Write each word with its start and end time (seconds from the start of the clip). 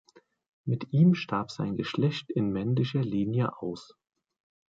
Mit 0.65 0.87
ihm 0.93 1.13
starb 1.13 1.51
sein 1.51 1.75
Geschlecht 1.77 2.31
in 2.31 2.51
männlicher 2.51 3.01
Linie 3.03 3.55
aus. 3.61 3.93